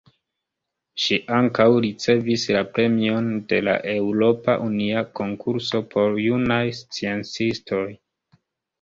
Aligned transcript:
Ŝi 1.03 1.19
ankaŭ 1.39 1.67
ricevis 1.85 2.45
la 2.57 2.63
Premion 2.79 3.29
de 3.53 3.61
la 3.69 3.77
Eŭropa 3.93 4.57
Unia 4.71 5.07
Konkurso 5.23 5.85
por 5.95 6.21
Junaj 6.27 6.63
Sciencistoj. 6.83 7.89